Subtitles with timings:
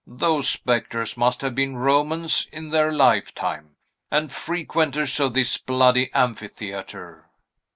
[0.07, 3.75] Those spectres must have been Romans, in their lifetime,
[4.09, 7.29] and frequenters of this bloody amphitheatre."